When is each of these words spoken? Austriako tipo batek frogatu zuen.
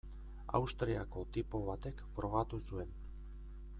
Austriako 0.59 1.25
tipo 1.37 1.61
batek 1.67 2.01
frogatu 2.17 2.61
zuen. 2.71 2.99